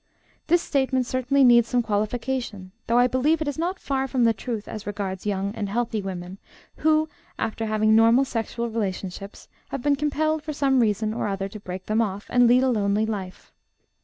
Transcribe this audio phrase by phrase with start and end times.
[0.47, 4.33] This statement certainly needs some qualification, though I believe it is not far from the
[4.33, 6.39] truth as regards young and healthy women
[6.77, 11.59] who, after having normal sexual relationships, have been compelled for some reason or other to
[11.59, 13.51] break them off and lead a lonely life.